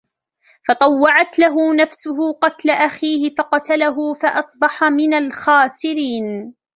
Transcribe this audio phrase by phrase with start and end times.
[0.67, 6.55] فَطَوَّعَتْ لَهُ نَفْسُهُ قَتْلَ أَخِيهِ فَقَتَلَهُ فَأَصْبَحَ مِنَ الْخَاسِرِينَ